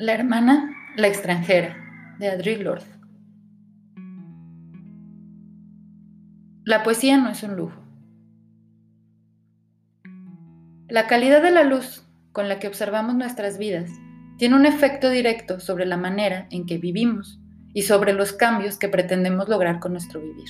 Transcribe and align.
La 0.00 0.14
hermana, 0.14 0.74
la 0.96 1.08
extranjera, 1.08 1.76
de 2.18 2.30
Adri 2.30 2.56
Lord. 2.56 2.84
La 6.64 6.82
poesía 6.82 7.18
no 7.18 7.28
es 7.28 7.42
un 7.42 7.56
lujo. 7.56 7.78
La 10.88 11.06
calidad 11.06 11.42
de 11.42 11.50
la 11.50 11.64
luz 11.64 12.02
con 12.32 12.48
la 12.48 12.58
que 12.58 12.66
observamos 12.66 13.14
nuestras 13.14 13.58
vidas 13.58 13.90
tiene 14.38 14.56
un 14.56 14.64
efecto 14.64 15.10
directo 15.10 15.60
sobre 15.60 15.84
la 15.84 15.98
manera 15.98 16.46
en 16.50 16.64
que 16.64 16.78
vivimos 16.78 17.38
y 17.74 17.82
sobre 17.82 18.14
los 18.14 18.32
cambios 18.32 18.78
que 18.78 18.88
pretendemos 18.88 19.50
lograr 19.50 19.80
con 19.80 19.92
nuestro 19.92 20.22
vivir. 20.22 20.48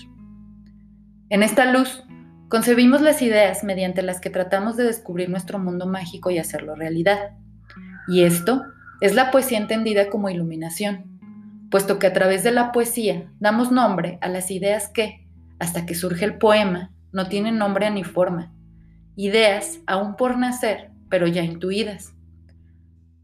En 1.29 1.43
esta 1.43 1.73
luz, 1.73 2.05
concebimos 2.49 3.01
las 3.01 3.21
ideas 3.21 3.65
mediante 3.65 4.03
las 4.03 4.21
que 4.21 4.31
tratamos 4.31 4.77
de 4.77 4.85
descubrir 4.85 5.29
nuestro 5.29 5.59
mundo 5.59 5.89
mágico 5.89 6.31
y 6.31 6.39
hacerlo 6.39 6.77
realidad. 6.77 7.31
Y 8.07 8.23
esto 8.23 8.63
es 9.01 9.15
la 9.15 9.31
poesía 9.31 9.59
entendida 9.59 10.11
como 10.11 10.29
iluminación, 10.29 11.21
puesto 11.71 11.99
que 11.99 12.07
a 12.07 12.13
través 12.13 12.43
de 12.43 12.51
la 12.51 12.73
poesía 12.73 13.31
damos 13.41 13.73
nombre 13.73 14.19
a 14.21 14.29
las 14.29 14.51
ideas 14.51 14.89
que, 14.89 15.27
hasta 15.59 15.87
que 15.87 15.95
surge 15.95 16.25
el 16.25 16.37
poema, 16.37 16.91
no 17.13 17.29
tienen 17.29 17.59
nombre 17.59 17.91
ni 17.91 18.05
forma, 18.05 18.53
ideas 19.17 19.79
aún 19.87 20.17
por 20.17 20.37
nacer, 20.39 20.91
pero 21.09 21.27
ya 21.27 21.43
intuidas. 21.43 22.13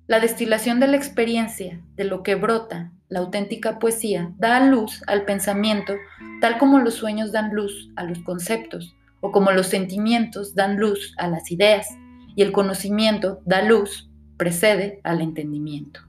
La 0.07 0.21
destilación 0.21 0.80
de 0.80 0.87
la 0.87 0.97
experiencia, 0.97 1.80
de 1.97 2.05
lo 2.05 2.23
que 2.23 2.37
brota, 2.37 2.93
la 3.09 3.21
auténtica 3.21 3.79
poesía, 3.79 4.33
da 4.38 4.61
luz 4.61 5.02
al 5.07 5.24
pensamiento, 5.24 5.95
tal 6.41 6.59
como 6.59 6.79
los 6.79 6.95
sueños 6.95 7.33
dan 7.33 7.55
luz 7.55 7.91
a 7.97 8.05
los 8.05 8.21
conceptos, 8.21 8.95
o 9.21 9.30
como 9.32 9.51
los 9.52 9.66
sentimientos 9.66 10.54
dan 10.54 10.79
luz 10.79 11.15
a 11.19 11.29
las 11.29 11.51
ideas, 11.51 11.88
y 12.35 12.43
el 12.43 12.52
conocimiento 12.52 13.41
da 13.45 13.63
luz 13.63 14.09
precede 14.37 15.01
al 15.04 15.20
entendimiento. 15.20 16.01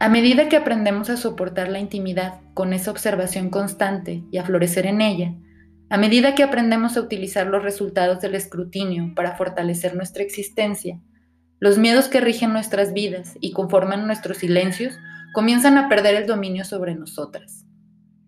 A 0.00 0.08
medida 0.08 0.48
que 0.48 0.56
aprendemos 0.56 1.10
a 1.10 1.16
soportar 1.16 1.68
la 1.68 1.80
intimidad 1.80 2.40
con 2.54 2.72
esa 2.72 2.90
observación 2.90 3.50
constante 3.50 4.22
y 4.30 4.38
a 4.38 4.44
florecer 4.44 4.86
en 4.86 5.00
ella, 5.00 5.34
a 5.90 5.96
medida 5.96 6.34
que 6.34 6.42
aprendemos 6.42 6.96
a 6.96 7.00
utilizar 7.00 7.46
los 7.46 7.62
resultados 7.62 8.20
del 8.20 8.34
escrutinio 8.34 9.12
para 9.16 9.36
fortalecer 9.36 9.96
nuestra 9.96 10.22
existencia, 10.22 11.00
los 11.60 11.78
miedos 11.78 12.08
que 12.08 12.20
rigen 12.20 12.52
nuestras 12.52 12.92
vidas 12.92 13.34
y 13.40 13.52
conforman 13.52 14.06
nuestros 14.06 14.38
silencios 14.38 14.96
comienzan 15.32 15.76
a 15.78 15.88
perder 15.88 16.14
el 16.14 16.26
dominio 16.26 16.64
sobre 16.64 16.94
nosotras. 16.94 17.64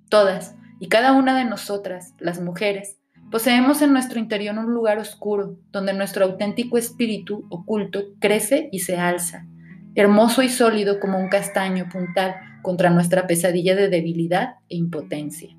Todas 0.08 0.56
y 0.80 0.88
cada 0.88 1.12
una 1.12 1.36
de 1.36 1.44
nosotras, 1.44 2.14
las 2.18 2.40
mujeres, 2.40 2.99
Poseemos 3.31 3.81
en 3.81 3.92
nuestro 3.92 4.19
interior 4.19 4.59
un 4.59 4.75
lugar 4.75 4.98
oscuro, 4.98 5.56
donde 5.70 5.92
nuestro 5.92 6.25
auténtico 6.25 6.77
espíritu 6.77 7.47
oculto 7.48 8.06
crece 8.19 8.69
y 8.73 8.81
se 8.81 8.97
alza, 8.97 9.47
hermoso 9.95 10.42
y 10.42 10.48
sólido 10.48 10.98
como 10.98 11.19
un 11.19 11.28
castaño 11.28 11.89
puntal 11.89 12.34
contra 12.62 12.91
nuestra 12.91 13.28
pesadilla 13.28 13.77
de 13.77 13.89
debilidad 13.89 14.56
e 14.69 14.77
impotencia. 14.77 15.56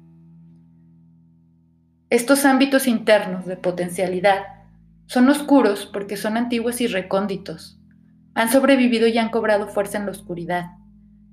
Estos 2.09 2.43
ámbitos 2.43 2.87
internos 2.87 3.45
de 3.45 3.55
potencialidad 3.55 4.43
son 5.05 5.29
oscuros 5.29 5.85
porque 5.85 6.17
son 6.17 6.35
antiguos 6.35 6.81
y 6.81 6.87
recónditos. 6.87 7.79
Han 8.33 8.51
sobrevivido 8.51 9.07
y 9.07 9.17
han 9.17 9.29
cobrado 9.29 9.69
fuerza 9.69 9.97
en 9.97 10.05
la 10.05 10.11
oscuridad. 10.11 10.65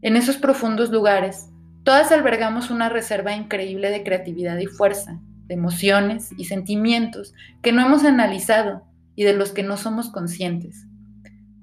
En 0.03 0.15
esos 0.15 0.37
profundos 0.37 0.91
lugares, 0.91 1.51
todas 1.83 2.13
albergamos 2.13 2.71
una 2.71 2.89
reserva 2.89 3.35
increíble 3.35 3.91
de 3.91 4.05
creatividad 4.05 4.57
y 4.59 4.67
fuerza, 4.67 5.21
de 5.49 5.55
emociones 5.55 6.31
y 6.37 6.45
sentimientos 6.45 7.35
que 7.63 7.73
no 7.73 7.85
hemos 7.85 8.05
analizado 8.05 8.83
y 9.17 9.25
de 9.25 9.33
los 9.33 9.51
que 9.51 9.65
no 9.65 9.77
somos 9.77 10.11
conscientes. 10.11 10.87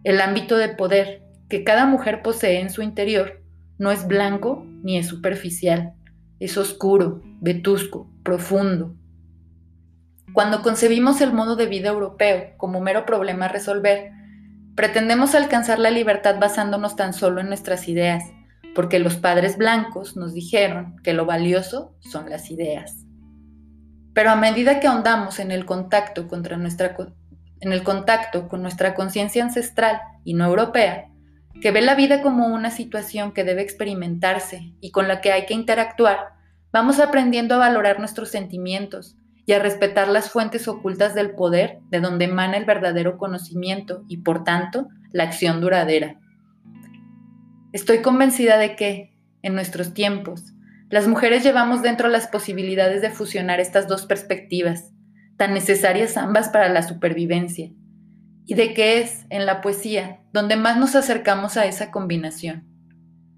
El 0.04 0.20
ámbito 0.20 0.58
de 0.58 0.70
poder 0.70 1.24
que 1.48 1.64
cada 1.64 1.86
mujer 1.86 2.22
posee 2.22 2.60
en 2.60 2.70
su 2.70 2.82
interior 2.82 3.42
no 3.78 3.92
es 3.92 4.08
blanco 4.08 4.66
ni 4.84 4.98
es 4.98 5.08
superficial, 5.08 5.94
es 6.40 6.58
oscuro, 6.58 7.22
vetusco, 7.40 8.10
profundo. 8.24 8.96
Cuando 10.34 10.62
concebimos 10.62 11.22
el 11.22 11.32
modo 11.32 11.56
de 11.56 11.68
vida 11.68 11.90
europeo 11.90 12.58
como 12.58 12.82
mero 12.82 13.06
problema 13.06 13.46
a 13.46 13.50
resolver, 13.50 14.12
pretendemos 14.76 15.34
alcanzar 15.34 15.80
la 15.80 15.92
libertad 15.92 16.40
basándonos 16.40 16.96
tan 16.96 17.14
solo 17.14 17.40
en 17.40 17.48
nuestras 17.48 17.88
ideas, 17.88 18.24
porque 18.74 19.00
los 19.00 19.16
padres 19.16 19.58
blancos 19.58 20.18
nos 20.18 20.34
dijeron 20.34 20.98
que 21.04 21.14
lo 21.14 21.26
valioso 21.26 21.96
son 22.00 22.30
las 22.30 22.52
ideas. 22.52 23.05
Pero 24.16 24.32
a 24.32 24.38
medida 24.38 24.80
que 24.80 24.88
ahondamos 24.88 25.40
en 25.40 25.52
el 25.52 25.66
contacto, 25.66 26.30
contra 26.30 26.56
nuestra, 26.56 26.96
en 27.60 27.74
el 27.74 27.84
contacto 27.84 28.48
con 28.48 28.62
nuestra 28.62 28.96
conciencia 28.96 29.44
ancestral 29.44 30.00
y 30.24 30.34
no 30.34 30.46
europea, 30.46 31.10
que 31.62 31.72
ve 31.72 31.82
la 31.82 31.96
vida 31.96 32.22
como 32.22 32.48
una 32.48 32.72
situación 32.72 33.34
que 33.34 33.44
debe 33.44 33.62
experimentarse 33.62 34.74
y 34.80 34.92
con 34.92 35.10
la 35.10 35.20
que 35.20 35.34
hay 35.34 35.46
que 35.46 35.54
interactuar, 35.54 36.30
vamos 36.72 37.02
aprendiendo 37.02 37.56
a 37.56 37.60
valorar 37.60 38.00
nuestros 38.00 38.30
sentimientos 38.30 39.18
y 39.46 39.52
a 39.52 39.60
respetar 39.60 40.08
las 40.08 40.30
fuentes 40.30 40.70
ocultas 40.70 41.14
del 41.14 41.32
poder 41.32 41.80
de 41.90 42.00
donde 42.00 42.26
emana 42.26 42.56
el 42.56 42.64
verdadero 42.64 43.18
conocimiento 43.18 44.06
y, 44.08 44.18
por 44.18 44.46
tanto, 44.46 44.88
la 45.12 45.26
acción 45.26 45.60
duradera. 45.60 46.22
Estoy 47.74 48.02
convencida 48.02 48.58
de 48.58 48.78
que, 48.78 49.14
en 49.42 49.56
nuestros 49.56 49.94
tiempos, 49.94 50.55
las 50.90 51.08
mujeres 51.08 51.44
llevamos 51.44 51.82
dentro 51.82 52.10
las 52.10 52.28
posibilidades 52.28 53.02
de 53.02 53.10
fusionar 53.10 53.60
estas 53.60 53.88
dos 53.88 54.06
perspectivas, 54.06 54.92
tan 55.36 55.54
necesarias 55.54 56.16
ambas 56.16 56.50
para 56.50 56.70
la 56.70 56.84
supervivencia, 56.84 57.72
y 58.46 58.54
de 58.54 58.74
que 58.74 59.00
es, 59.00 59.26
en 59.30 59.46
la 59.48 59.62
poesía, 59.62 60.22
donde 60.32 60.56
más 60.56 60.78
nos 60.78 60.96
acercamos 60.96 61.58
a 61.58 61.66
esa 61.66 61.90
combinación. 61.90 62.68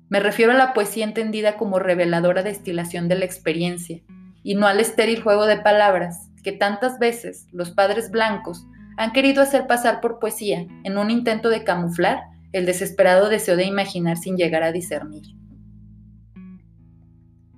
Me 0.10 0.20
refiero 0.20 0.52
a 0.52 0.56
la 0.56 0.74
poesía 0.74 1.06
entendida 1.06 1.56
como 1.56 1.80
reveladora 1.80 2.44
destilación 2.44 3.08
de 3.08 3.16
la 3.16 3.26
experiencia, 3.26 4.02
y 4.44 4.56
no 4.56 4.68
al 4.68 4.80
estéril 4.80 5.22
juego 5.22 5.46
de 5.46 5.58
palabras 5.58 6.30
que 6.44 6.52
tantas 6.52 7.00
veces 7.00 7.48
los 7.52 7.72
padres 7.72 8.12
blancos 8.12 8.66
han 8.98 9.12
querido 9.12 9.42
hacer 9.42 9.68
pasar 9.68 10.02
por 10.02 10.20
poesía 10.20 10.66
en 10.84 10.98
un 10.98 11.12
intento 11.12 11.50
de 11.50 11.64
camuflar 11.64 12.20
el 12.52 12.66
desesperado 12.66 13.30
deseo 13.30 13.56
de 13.56 13.66
imaginar 13.66 14.18
sin 14.18 14.38
llegar 14.38 14.64
a 14.64 14.72
discernir. 14.72 15.37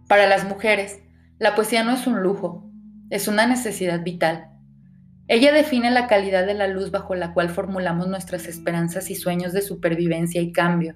Para 0.09 0.25
las 0.25 0.49
mujeres, 0.49 1.01
la 1.37 1.53
poesía 1.53 1.83
no 1.83 1.91
es 1.91 2.07
un 2.07 2.23
lujo, 2.23 2.67
es 3.11 3.27
una 3.27 3.45
necesidad 3.45 4.03
vital. 4.03 4.49
Ella 5.27 5.53
define 5.53 5.91
la 5.91 6.07
calidad 6.07 6.47
de 6.47 6.55
la 6.55 6.65
luz 6.65 6.89
bajo 6.89 7.13
la 7.13 7.31
cual 7.35 7.49
formulamos 7.49 8.07
nuestras 8.07 8.47
esperanzas 8.47 9.11
y 9.11 9.15
sueños 9.15 9.53
de 9.53 9.61
supervivencia 9.61 10.41
y 10.41 10.51
cambio, 10.51 10.95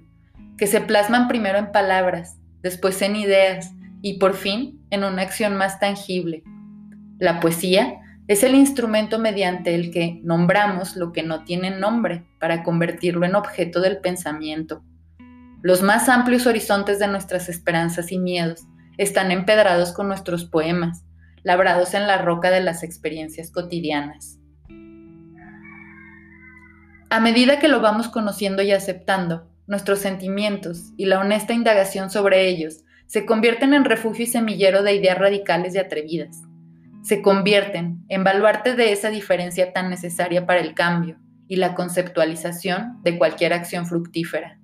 que 0.58 0.66
se 0.66 0.82
plasman 0.82 1.28
primero 1.28 1.60
en 1.60 1.72
palabras, 1.72 2.40
después 2.64 3.04
en 3.04 3.16
ideas 3.16 3.76
y 4.02 4.18
por 4.18 4.34
fin 4.34 4.84
en 4.90 5.04
una 5.04 5.22
acción 5.22 5.58
más 5.58 5.80
tangible. 5.80 6.42
La 7.20 7.40
poesía 7.40 8.00
es 8.28 8.42
el 8.42 8.56
instrumento 8.56 9.20
mediante 9.20 9.76
el 9.76 9.92
que 9.92 10.22
nombramos 10.24 10.96
lo 10.96 11.12
que 11.12 11.22
no 11.22 11.44
tiene 11.44 11.70
nombre 11.70 12.26
para 12.40 12.64
convertirlo 12.64 13.28
en 13.28 13.36
objeto 13.36 13.80
del 13.80 14.00
pensamiento. 14.00 14.84
Los 15.62 15.84
más 15.84 16.10
amplios 16.10 16.48
horizontes 16.48 16.98
de 16.98 17.08
nuestras 17.08 17.48
esperanzas 17.48 18.12
y 18.12 18.18
miedos 18.18 18.66
están 18.98 19.32
empedrados 19.32 19.94
con 19.94 20.08
nuestros 20.08 20.46
poemas, 20.46 21.04
labrados 21.44 21.94
en 21.94 22.08
la 22.08 22.20
roca 22.20 22.52
de 22.52 22.62
las 22.62 22.84
experiencias 22.84 23.52
cotidianas. 23.52 24.40
A 27.10 27.20
medida 27.20 27.60
que 27.60 27.68
lo 27.68 27.80
vamos 27.80 28.08
conociendo 28.08 28.64
y 28.64 28.72
aceptando, 28.72 29.48
nuestros 29.68 30.00
sentimientos 30.00 30.94
y 30.98 31.06
la 31.06 31.20
honesta 31.20 31.54
indagación 31.54 32.10
sobre 32.10 32.48
ellos 32.48 32.84
se 33.06 33.26
convierten 33.26 33.74
en 33.74 33.86
refugio 33.86 34.24
y 34.24 34.28
semillero 34.28 34.82
de 34.82 34.96
ideas 34.96 35.18
radicales 35.18 35.76
y 35.76 35.78
atrevidas. 35.78 36.42
Se 37.04 37.22
convierten 37.22 38.04
en 38.10 38.24
baluarte 38.24 38.76
de 38.76 38.92
esa 38.92 39.10
diferencia 39.10 39.74
tan 39.74 39.90
necesaria 39.90 40.46
para 40.46 40.62
el 40.62 40.74
cambio 40.74 41.20
y 41.48 41.58
la 41.58 41.76
conceptualización 41.76 43.02
de 43.04 43.18
cualquier 43.18 43.54
acción 43.54 43.86
fructífera. 43.86 44.60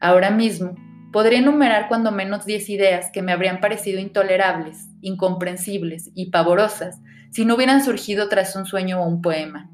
Ahora 0.00 0.30
mismo, 0.30 0.76
Podría 1.12 1.40
enumerar 1.40 1.88
cuando 1.88 2.10
menos 2.10 2.46
10 2.46 2.70
ideas 2.70 3.10
que 3.12 3.20
me 3.20 3.32
habrían 3.32 3.60
parecido 3.60 4.00
intolerables, 4.00 4.88
incomprensibles 5.02 6.10
y 6.14 6.30
pavorosas 6.30 7.00
si 7.30 7.44
no 7.44 7.54
hubieran 7.54 7.84
surgido 7.84 8.28
tras 8.28 8.56
un 8.56 8.64
sueño 8.64 9.02
o 9.02 9.06
un 9.06 9.20
poema. 9.20 9.70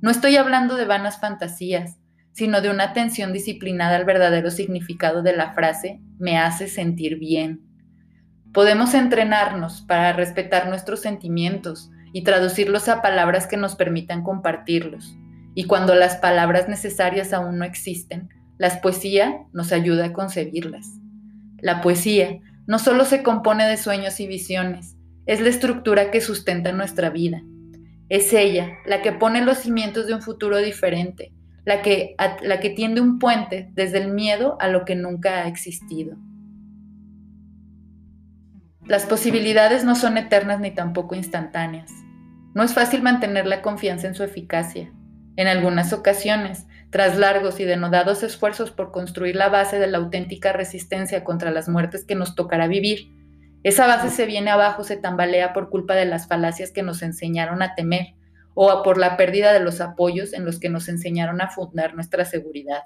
No 0.00 0.10
estoy 0.10 0.36
hablando 0.36 0.76
de 0.76 0.86
vanas 0.86 1.20
fantasías, 1.20 1.98
sino 2.32 2.62
de 2.62 2.70
una 2.70 2.84
atención 2.84 3.34
disciplinada 3.34 3.96
al 3.96 4.06
verdadero 4.06 4.50
significado 4.50 5.22
de 5.22 5.36
la 5.36 5.52
frase 5.52 6.00
me 6.18 6.38
hace 6.38 6.68
sentir 6.68 7.18
bien. 7.18 7.60
Podemos 8.54 8.94
entrenarnos 8.94 9.82
para 9.82 10.14
respetar 10.14 10.68
nuestros 10.68 11.00
sentimientos 11.00 11.90
y 12.14 12.24
traducirlos 12.24 12.88
a 12.88 13.02
palabras 13.02 13.46
que 13.46 13.58
nos 13.58 13.76
permitan 13.76 14.22
compartirlos. 14.22 15.14
Y 15.54 15.64
cuando 15.64 15.94
las 15.94 16.16
palabras 16.16 16.68
necesarias 16.68 17.34
aún 17.34 17.58
no 17.58 17.64
existen, 17.64 18.30
la 18.62 18.80
poesía 18.80 19.44
nos 19.52 19.72
ayuda 19.72 20.04
a 20.04 20.12
concebirlas. 20.12 20.86
La 21.58 21.80
poesía 21.80 22.38
no 22.68 22.78
solo 22.78 23.04
se 23.04 23.24
compone 23.24 23.66
de 23.66 23.76
sueños 23.76 24.20
y 24.20 24.28
visiones, 24.28 24.94
es 25.26 25.40
la 25.40 25.48
estructura 25.48 26.12
que 26.12 26.20
sustenta 26.20 26.70
nuestra 26.70 27.10
vida. 27.10 27.42
Es 28.08 28.32
ella 28.32 28.68
la 28.86 29.02
que 29.02 29.10
pone 29.10 29.44
los 29.44 29.58
cimientos 29.58 30.06
de 30.06 30.14
un 30.14 30.22
futuro 30.22 30.58
diferente, 30.58 31.32
la 31.64 31.82
que, 31.82 32.14
la 32.42 32.60
que 32.60 32.70
tiende 32.70 33.00
un 33.00 33.18
puente 33.18 33.68
desde 33.72 33.98
el 33.98 34.12
miedo 34.12 34.56
a 34.60 34.68
lo 34.68 34.84
que 34.84 34.94
nunca 34.94 35.42
ha 35.42 35.48
existido. 35.48 36.16
Las 38.86 39.06
posibilidades 39.06 39.82
no 39.84 39.96
son 39.96 40.18
eternas 40.18 40.60
ni 40.60 40.70
tampoco 40.70 41.16
instantáneas. 41.16 41.90
No 42.54 42.62
es 42.62 42.74
fácil 42.74 43.02
mantener 43.02 43.44
la 43.44 43.60
confianza 43.60 44.06
en 44.06 44.14
su 44.14 44.22
eficacia. 44.22 44.92
En 45.34 45.48
algunas 45.48 45.92
ocasiones, 45.92 46.68
tras 46.92 47.18
largos 47.18 47.58
y 47.58 47.64
denodados 47.64 48.22
esfuerzos 48.22 48.70
por 48.70 48.92
construir 48.92 49.34
la 49.34 49.48
base 49.48 49.78
de 49.78 49.86
la 49.86 49.96
auténtica 49.96 50.52
resistencia 50.52 51.24
contra 51.24 51.50
las 51.50 51.66
muertes 51.66 52.04
que 52.04 52.14
nos 52.14 52.34
tocará 52.34 52.66
vivir, 52.68 53.10
esa 53.62 53.86
base 53.86 54.10
se 54.10 54.26
viene 54.26 54.50
abajo, 54.50 54.84
se 54.84 54.98
tambalea 54.98 55.54
por 55.54 55.70
culpa 55.70 55.94
de 55.94 56.04
las 56.04 56.28
falacias 56.28 56.70
que 56.70 56.82
nos 56.82 57.00
enseñaron 57.00 57.62
a 57.62 57.74
temer 57.74 58.08
o 58.52 58.82
por 58.82 58.98
la 58.98 59.16
pérdida 59.16 59.54
de 59.54 59.60
los 59.60 59.80
apoyos 59.80 60.34
en 60.34 60.44
los 60.44 60.60
que 60.60 60.68
nos 60.68 60.86
enseñaron 60.90 61.40
a 61.40 61.48
fundar 61.48 61.94
nuestra 61.94 62.26
seguridad. 62.26 62.82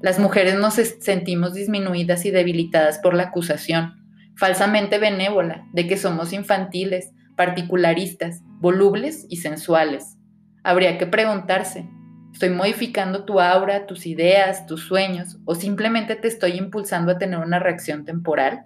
Las 0.00 0.18
mujeres 0.18 0.56
nos 0.56 0.74
sentimos 0.74 1.54
disminuidas 1.54 2.26
y 2.26 2.32
debilitadas 2.32 2.98
por 2.98 3.14
la 3.14 3.24
acusación, 3.24 3.94
falsamente 4.36 4.98
benévola, 4.98 5.64
de 5.72 5.86
que 5.86 5.96
somos 5.96 6.32
infantiles, 6.32 7.12
particularistas, 7.36 8.40
volubles 8.58 9.24
y 9.28 9.36
sensuales. 9.36 10.16
Habría 10.64 10.98
que 10.98 11.06
preguntarse, 11.06 11.88
¿estoy 12.34 12.50
modificando 12.50 13.24
tu 13.24 13.40
aura, 13.40 13.86
tus 13.86 14.06
ideas, 14.06 14.66
tus 14.66 14.82
sueños 14.82 15.38
o 15.44 15.54
simplemente 15.54 16.16
te 16.16 16.26
estoy 16.26 16.58
impulsando 16.58 17.12
a 17.12 17.18
tener 17.18 17.38
una 17.38 17.60
reacción 17.60 18.04
temporal? 18.04 18.64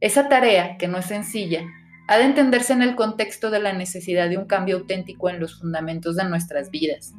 Esa 0.00 0.28
tarea, 0.28 0.76
que 0.76 0.88
no 0.88 0.98
es 0.98 1.06
sencilla, 1.06 1.62
ha 2.08 2.18
de 2.18 2.24
entenderse 2.24 2.72
en 2.72 2.82
el 2.82 2.96
contexto 2.96 3.52
de 3.52 3.60
la 3.60 3.72
necesidad 3.72 4.28
de 4.28 4.38
un 4.38 4.46
cambio 4.46 4.78
auténtico 4.78 5.30
en 5.30 5.38
los 5.38 5.60
fundamentos 5.60 6.16
de 6.16 6.24
nuestras 6.24 6.72
vidas. 6.72 7.14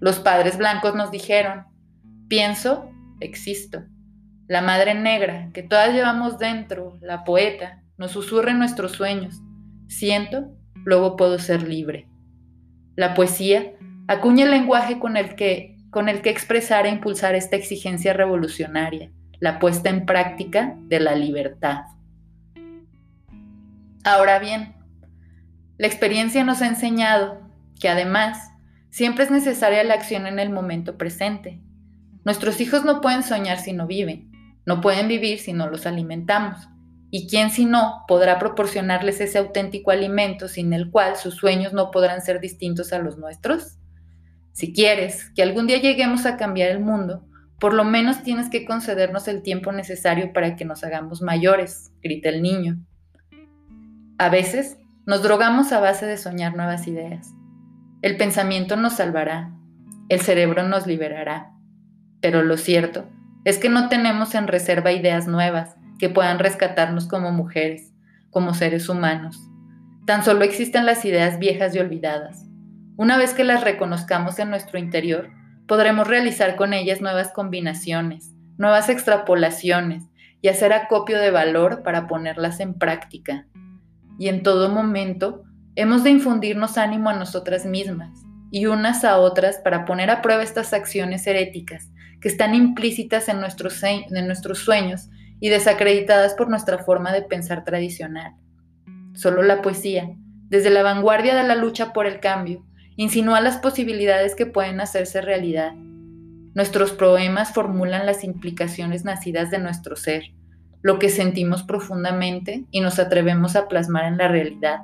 Los 0.00 0.18
padres 0.18 0.56
blancos 0.56 0.94
nos 0.94 1.10
dijeron, 1.10 1.66
pienso, 2.28 2.90
existo. 3.20 3.84
La 4.48 4.62
madre 4.62 4.94
negra, 4.94 5.50
que 5.52 5.62
todas 5.62 5.92
llevamos 5.92 6.38
dentro, 6.38 6.96
la 7.02 7.22
poeta, 7.24 7.82
nos 7.98 8.12
susurra 8.12 8.54
nuestros 8.54 8.92
sueños, 8.92 9.42
siento, 9.88 10.56
luego 10.86 11.16
puedo 11.16 11.38
ser 11.38 11.68
libre. 11.68 12.08
La 12.96 13.12
poesía 13.12 13.74
acuña 14.06 14.44
el 14.44 14.50
lenguaje 14.50 14.98
con 14.98 15.16
el 15.16 15.34
que, 15.34 15.76
con 15.90 16.08
el 16.08 16.22
que 16.22 16.30
expresar 16.30 16.86
e 16.86 16.90
impulsar 16.90 17.34
esta 17.34 17.56
exigencia 17.56 18.12
revolucionaria, 18.12 19.10
la 19.40 19.58
puesta 19.58 19.90
en 19.90 20.06
práctica 20.06 20.74
de 20.78 21.00
la 21.00 21.14
libertad. 21.14 21.82
Ahora 24.04 24.38
bien, 24.38 24.74
la 25.78 25.86
experiencia 25.86 26.44
nos 26.44 26.60
ha 26.62 26.66
enseñado 26.66 27.40
que 27.80 27.88
además 27.88 28.50
siempre 28.90 29.24
es 29.24 29.30
necesaria 29.30 29.82
la 29.82 29.94
acción 29.94 30.26
en 30.26 30.38
el 30.38 30.50
momento 30.50 30.96
presente. 30.98 31.60
Nuestros 32.24 32.60
hijos 32.60 32.84
no 32.84 33.00
pueden 33.00 33.22
soñar 33.22 33.58
si 33.58 33.72
no 33.72 33.86
viven, 33.86 34.30
no 34.66 34.80
pueden 34.80 35.08
vivir 35.08 35.38
si 35.38 35.52
no 35.52 35.68
los 35.68 35.86
alimentamos. 35.86 36.68
¿Y 37.10 37.28
quién 37.28 37.50
si 37.50 37.64
no 37.64 38.04
podrá 38.08 38.38
proporcionarles 38.38 39.20
ese 39.20 39.38
auténtico 39.38 39.90
alimento 39.90 40.48
sin 40.48 40.72
el 40.72 40.90
cual 40.90 41.16
sus 41.16 41.34
sueños 41.34 41.72
no 41.72 41.90
podrán 41.90 42.22
ser 42.22 42.40
distintos 42.40 42.92
a 42.92 42.98
los 42.98 43.18
nuestros? 43.18 43.78
Si 44.54 44.72
quieres 44.72 45.30
que 45.34 45.42
algún 45.42 45.66
día 45.66 45.78
lleguemos 45.78 46.26
a 46.26 46.36
cambiar 46.36 46.70
el 46.70 46.78
mundo, 46.78 47.26
por 47.58 47.74
lo 47.74 47.82
menos 47.82 48.22
tienes 48.22 48.48
que 48.48 48.64
concedernos 48.64 49.26
el 49.26 49.42
tiempo 49.42 49.72
necesario 49.72 50.32
para 50.32 50.54
que 50.54 50.64
nos 50.64 50.84
hagamos 50.84 51.22
mayores, 51.22 51.92
grita 52.02 52.28
el 52.28 52.40
niño. 52.40 52.78
A 54.16 54.28
veces 54.28 54.78
nos 55.06 55.24
drogamos 55.24 55.72
a 55.72 55.80
base 55.80 56.06
de 56.06 56.16
soñar 56.16 56.54
nuevas 56.54 56.86
ideas. 56.86 57.34
El 58.00 58.16
pensamiento 58.16 58.76
nos 58.76 58.94
salvará, 58.94 59.52
el 60.08 60.20
cerebro 60.20 60.62
nos 60.62 60.86
liberará. 60.86 61.50
Pero 62.20 62.44
lo 62.44 62.56
cierto 62.56 63.08
es 63.44 63.58
que 63.58 63.68
no 63.68 63.88
tenemos 63.88 64.36
en 64.36 64.46
reserva 64.46 64.92
ideas 64.92 65.26
nuevas 65.26 65.74
que 65.98 66.10
puedan 66.10 66.38
rescatarnos 66.38 67.08
como 67.08 67.32
mujeres, 67.32 67.92
como 68.30 68.54
seres 68.54 68.88
humanos. 68.88 69.36
Tan 70.06 70.22
solo 70.22 70.44
existen 70.44 70.86
las 70.86 71.04
ideas 71.04 71.40
viejas 71.40 71.74
y 71.74 71.80
olvidadas. 71.80 72.46
Una 72.96 73.18
vez 73.18 73.34
que 73.34 73.44
las 73.44 73.64
reconozcamos 73.64 74.38
en 74.38 74.50
nuestro 74.50 74.78
interior, 74.78 75.30
podremos 75.66 76.06
realizar 76.06 76.54
con 76.54 76.72
ellas 76.72 77.00
nuevas 77.00 77.32
combinaciones, 77.32 78.32
nuevas 78.56 78.88
extrapolaciones 78.88 80.04
y 80.40 80.48
hacer 80.48 80.72
acopio 80.72 81.18
de 81.18 81.30
valor 81.30 81.82
para 81.82 82.06
ponerlas 82.06 82.60
en 82.60 82.74
práctica 82.74 83.46
y 84.18 84.28
en 84.28 84.42
todo 84.42 84.68
momento 84.68 85.42
hemos 85.74 86.04
de 86.04 86.10
infundirnos 86.10 86.78
ánimo 86.78 87.10
a 87.10 87.14
nosotras 87.14 87.66
mismas 87.66 88.10
y 88.50 88.66
unas 88.66 89.04
a 89.04 89.18
otras 89.18 89.58
para 89.58 89.84
poner 89.84 90.10
a 90.10 90.22
prueba 90.22 90.42
estas 90.42 90.72
acciones 90.72 91.26
heréticas 91.26 91.90
que 92.20 92.28
están 92.28 92.54
implícitas 92.54 93.28
en 93.28 93.40
nuestros, 93.40 93.82
en 93.82 94.26
nuestros 94.26 94.60
sueños 94.60 95.10
y 95.40 95.48
desacreditadas 95.48 96.34
por 96.34 96.48
nuestra 96.48 96.78
forma 96.78 97.12
de 97.12 97.22
pensar 97.22 97.64
tradicional. 97.64 98.34
Solo 99.14 99.42
la 99.42 99.62
poesía, 99.62 100.10
desde 100.48 100.70
la 100.70 100.82
vanguardia 100.82 101.34
de 101.34 101.42
la 101.42 101.56
lucha 101.56 101.92
por 101.92 102.06
el 102.06 102.20
cambio, 102.20 102.64
insinúa 102.96 103.40
las 103.40 103.58
posibilidades 103.58 104.34
que 104.34 104.46
pueden 104.46 104.80
hacerse 104.80 105.20
realidad. 105.20 105.72
Nuestros 106.54 106.92
poemas 106.92 107.52
formulan 107.52 108.06
las 108.06 108.22
implicaciones 108.22 109.04
nacidas 109.04 109.50
de 109.50 109.58
nuestro 109.58 109.96
ser, 109.96 110.32
lo 110.82 110.98
que 110.98 111.08
sentimos 111.08 111.62
profundamente 111.62 112.64
y 112.70 112.80
nos 112.80 112.98
atrevemos 112.98 113.56
a 113.56 113.68
plasmar 113.68 114.04
en 114.04 114.18
la 114.18 114.28
realidad, 114.28 114.80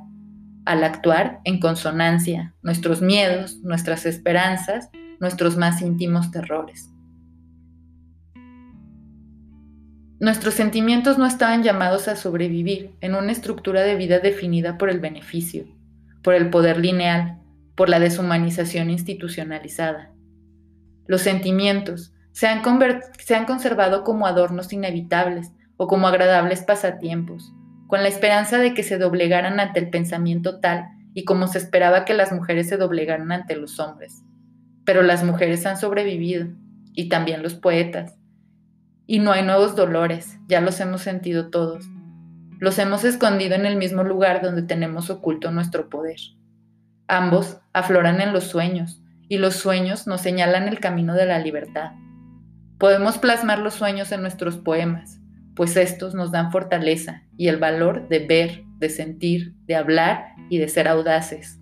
al 0.65 0.83
actuar 0.83 1.41
en 1.45 1.61
consonancia, 1.61 2.55
nuestros 2.63 3.03
miedos, 3.03 3.59
nuestras 3.63 4.07
esperanzas, 4.07 4.91
nuestros 5.21 5.57
más 5.57 5.83
íntimos 5.83 6.31
terrores. 6.31 6.91
Nuestros 10.19 10.55
sentimientos 10.55 11.17
no 11.17 11.25
estaban 11.25 11.63
llamados 11.63 12.09
a 12.09 12.17
sobrevivir 12.17 12.95
en 13.01 13.15
una 13.15 13.33
estructura 13.33 13.83
de 13.83 13.95
vida 13.95 14.19
definida 14.19 14.77
por 14.77 14.91
el 14.91 15.01
beneficio, 15.01 15.65
por 16.23 16.35
el 16.35 16.51
poder 16.51 16.79
lineal, 16.79 17.40
por 17.75 17.89
la 17.89 17.99
deshumanización 17.99 18.91
institucionalizada. 18.91 20.13
Los 21.07 21.23
sentimientos 21.23 22.13
se 22.33 22.47
han, 22.47 22.63
se 23.19 23.35
han 23.35 23.45
conservado 23.45 24.05
como 24.05 24.27
adornos 24.27 24.73
inevitables 24.73 25.53
o 25.77 25.87
como 25.87 26.07
agradables 26.09 26.63
pasatiempos, 26.63 27.53
con 27.87 28.03
la 28.03 28.09
esperanza 28.09 28.59
de 28.59 28.75
que 28.75 28.83
se 28.83 28.99
doblegaran 28.99 29.61
ante 29.61 29.81
el 29.81 29.91
pensamiento 29.91 30.61
tal 30.61 30.87
y 31.15 31.25
como 31.25 31.49
se 31.49 31.59
esperaba 31.59 32.05
que 32.05 32.15
las 32.15 32.33
mujeres 32.33 32.69
se 32.69 32.77
doblegaran 32.77 33.33
ante 33.33 33.57
los 33.57 33.81
hombres. 33.81 34.23
Pero 34.85 35.03
las 35.03 35.25
mujeres 35.25 35.67
han 35.67 35.77
sobrevivido, 35.77 36.49
y 36.95 37.09
también 37.09 37.43
los 37.43 37.55
poetas. 37.55 38.17
Y 39.07 39.19
no 39.19 39.33
hay 39.33 39.45
nuevos 39.45 39.75
dolores, 39.77 40.39
ya 40.49 40.61
los 40.61 40.79
hemos 40.81 41.03
sentido 41.03 41.51
todos. 41.51 41.87
Los 42.59 42.79
hemos 42.79 43.05
escondido 43.05 43.55
en 43.55 43.67
el 43.67 43.77
mismo 43.77 44.05
lugar 44.05 44.43
donde 44.43 44.63
tenemos 44.63 45.11
oculto 45.11 45.51
nuestro 45.51 45.89
poder. 45.89 46.19
Ambos 47.11 47.59
afloran 47.73 48.21
en 48.21 48.33
los 48.33 48.45
sueños, 48.45 49.03
y 49.29 49.39
los 49.39 49.57
sueños 49.57 50.07
nos 50.07 50.21
señalan 50.21 50.69
el 50.69 50.79
camino 50.79 51.15
de 51.15 51.27
la 51.27 51.41
libertad. 51.41 51.91
Podemos 52.79 53.19
plasmar 53.19 53.59
los 53.59 53.75
sueños 53.75 54.13
en 54.13 54.23
nuestros 54.23 54.59
poemas, 54.59 55.19
pues 55.57 55.77
estos 55.77 56.15
nos 56.15 56.31
dan 56.31 56.53
fortaleza 56.53 57.25
y 57.37 57.49
el 57.49 57.57
valor 57.57 58.09
de 58.09 58.21
ver, 58.21 58.63
de 58.79 58.91
sentir, 58.91 59.55
de 59.67 59.75
hablar 59.75 60.37
y 60.51 60.59
de 60.59 60.69
ser 60.69 60.87
audaces. 60.87 61.59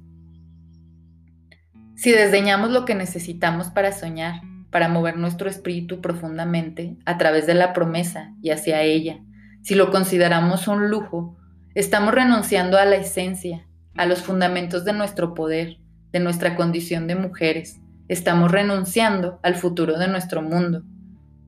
Si 1.97 2.12
desdeñamos 2.12 2.71
lo 2.71 2.85
que 2.85 2.95
necesitamos 2.95 3.69
para 3.69 3.93
soñar, 3.93 4.43
para 4.71 4.90
mover 4.90 5.17
nuestro 5.17 5.49
espíritu 5.49 6.02
profundamente 6.02 6.99
a 7.07 7.17
través 7.17 7.47
de 7.47 7.55
la 7.55 7.73
promesa 7.73 8.35
y 8.43 8.50
hacia 8.50 8.83
ella, 8.83 9.19
si 9.62 9.75
lo 9.75 9.90
consideramos 9.90 10.69
un 10.69 10.90
lujo, 10.90 11.38
estamos 11.75 12.12
renunciando 12.12 12.76
a 12.76 12.85
la 12.85 12.97
esencia, 12.97 13.67
a 13.99 14.07
los 14.07 14.23
fundamentos 14.23 14.87
de 14.87 14.95
nuestro 14.95 15.35
poder, 15.35 15.76
de 16.12 16.21
nuestra 16.21 16.57
condición 16.57 17.07
de 17.07 17.17
mujeres. 17.17 17.81
Estamos 18.09 18.50
renunciando 18.50 19.38
al 19.43 19.57
futuro 19.57 19.99
de 19.99 20.09
nuestro 20.09 20.40
mundo, 20.40 20.83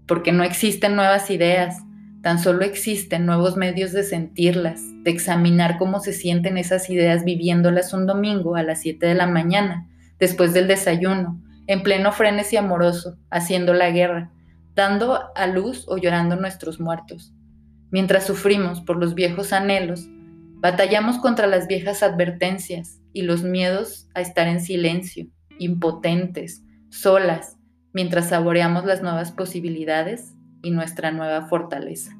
porque 0.06 0.32
no 0.32 0.44
existen 0.44 0.96
nuevas 0.96 1.30
ideas, 1.30 1.82
Tan 2.22 2.38
solo 2.38 2.64
existen 2.64 3.24
nuevos 3.24 3.56
medios 3.56 3.92
de 3.92 4.02
sentirlas, 4.02 4.82
de 5.04 5.10
examinar 5.10 5.78
cómo 5.78 6.00
se 6.00 6.12
sienten 6.12 6.58
esas 6.58 6.90
ideas 6.90 7.24
viviéndolas 7.24 7.94
un 7.94 8.06
domingo 8.06 8.56
a 8.56 8.62
las 8.62 8.82
7 8.82 9.06
de 9.06 9.14
la 9.14 9.26
mañana, 9.26 9.88
después 10.18 10.52
del 10.52 10.68
desayuno, 10.68 11.40
en 11.66 11.82
pleno 11.82 12.12
frenesí 12.12 12.58
amoroso, 12.58 13.16
haciendo 13.30 13.72
la 13.72 13.90
guerra, 13.90 14.30
dando 14.74 15.18
a 15.34 15.46
luz 15.46 15.86
o 15.88 15.96
llorando 15.96 16.36
nuestros 16.36 16.78
muertos. 16.78 17.32
Mientras 17.90 18.26
sufrimos 18.26 18.82
por 18.82 18.98
los 18.98 19.14
viejos 19.14 19.54
anhelos, 19.54 20.06
batallamos 20.60 21.18
contra 21.18 21.46
las 21.46 21.66
viejas 21.66 22.02
advertencias 22.02 23.00
y 23.12 23.22
los 23.22 23.42
miedos 23.42 24.08
a 24.14 24.20
estar 24.20 24.46
en 24.46 24.60
silencio, 24.60 25.26
impotentes, 25.58 26.62
solas, 26.90 27.56
mientras 27.92 28.28
saboreamos 28.28 28.84
las 28.84 29.02
nuevas 29.02 29.32
posibilidades 29.32 30.34
y 30.62 30.70
nuestra 30.70 31.10
nueva 31.10 31.48
fortaleza. 31.48 32.19